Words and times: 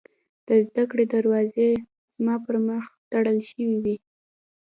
د 0.47 0.49
زدکړې 0.67 1.05
دروازې 1.13 1.69
زما 2.15 2.35
پر 2.45 2.55
مخ 2.67 2.85
تړل 3.11 3.39
شوې 3.49 3.75
وې 3.83 3.95